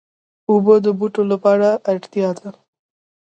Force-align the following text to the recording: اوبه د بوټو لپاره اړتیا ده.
اوبه 0.49 0.75
د 0.85 0.87
بوټو 0.99 1.23
لپاره 1.31 1.67
اړتیا 1.91 2.29
ده. 2.39 2.49